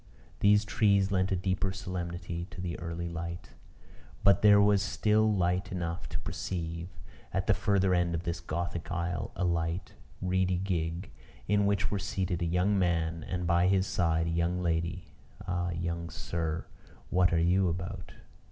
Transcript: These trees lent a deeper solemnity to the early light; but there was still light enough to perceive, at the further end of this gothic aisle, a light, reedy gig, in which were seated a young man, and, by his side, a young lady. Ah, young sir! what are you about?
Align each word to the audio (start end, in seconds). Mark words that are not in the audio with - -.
These 0.39 0.65
trees 0.65 1.11
lent 1.11 1.31
a 1.31 1.35
deeper 1.35 1.71
solemnity 1.71 2.45
to 2.49 2.59
the 2.59 2.79
early 2.79 3.07
light; 3.07 3.51
but 4.23 4.41
there 4.41 4.59
was 4.59 4.81
still 4.81 5.31
light 5.31 5.71
enough 5.71 6.09
to 6.09 6.19
perceive, 6.21 6.89
at 7.31 7.45
the 7.45 7.53
further 7.53 7.93
end 7.93 8.15
of 8.15 8.23
this 8.23 8.39
gothic 8.39 8.91
aisle, 8.91 9.31
a 9.35 9.43
light, 9.43 9.93
reedy 10.19 10.57
gig, 10.57 11.11
in 11.47 11.67
which 11.67 11.91
were 11.91 11.99
seated 11.99 12.41
a 12.41 12.45
young 12.45 12.79
man, 12.79 13.23
and, 13.23 13.45
by 13.45 13.67
his 13.67 13.85
side, 13.85 14.25
a 14.25 14.31
young 14.31 14.63
lady. 14.63 15.13
Ah, 15.47 15.69
young 15.69 16.09
sir! 16.09 16.65
what 17.11 17.31
are 17.31 17.37
you 17.39 17.69
about? 17.69 18.13